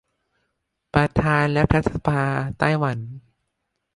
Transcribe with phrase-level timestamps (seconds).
[0.93, 2.23] ประธานรัฐสภา
[2.59, 2.97] ไต้หวัน